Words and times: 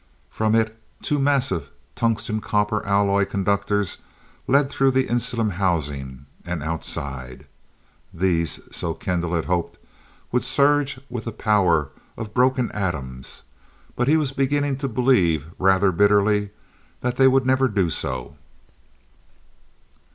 From 0.31 0.55
it, 0.55 0.81
two 1.03 1.19
massive 1.19 1.69
tungsten 1.95 2.39
copper 2.41 2.83
alloy 2.87 3.23
conductors 3.23 3.99
led 4.47 4.67
through 4.71 4.89
the 4.89 5.07
insulum 5.07 5.51
housing, 5.51 6.25
and 6.43 6.63
outside. 6.63 7.45
These, 8.11 8.61
so 8.71 8.95
Kendall 8.95 9.35
had 9.35 9.45
hoped, 9.45 9.77
would 10.31 10.43
surge 10.43 10.99
with 11.07 11.25
the 11.25 11.31
power 11.31 11.89
of 12.17 12.33
broken 12.33 12.71
atoms, 12.71 13.43
but 13.95 14.07
he 14.07 14.17
was 14.17 14.31
beginning 14.31 14.77
to 14.77 14.87
believe 14.87 15.45
rather 15.59 15.91
bitterly, 15.91 16.49
they 17.01 17.27
would 17.27 17.45
never 17.45 17.67
do 17.67 17.91
so. 17.91 18.35